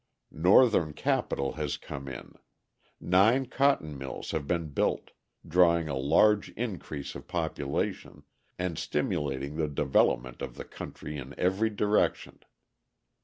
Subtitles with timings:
[0.33, 2.33] Northern capital has come in;
[2.99, 5.11] nine cotton mills have been built,
[5.47, 8.23] drawing a large increase of population,
[8.57, 12.39] and stimulating the development of the country in every direction.